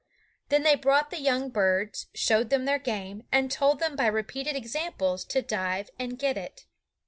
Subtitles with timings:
[0.49, 4.55] Then they brought the young birds, showed them their game, and told them by repeated
[4.55, 6.65] examples to dive and get it.